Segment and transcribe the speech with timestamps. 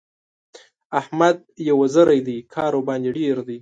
[0.99, 3.57] احمد يو وزری دی؛ کار ورباندې ډېر دی.